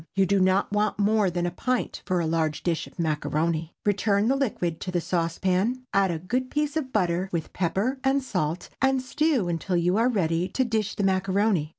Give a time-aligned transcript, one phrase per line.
[0.15, 3.75] You do not want more than a pint for a large dish of macaroni.
[3.85, 8.23] Return the liquid to the saucepan, add a good piece of butter, with pepper and
[8.23, 11.69] salt, and stew until you are ready to dish the macaroni.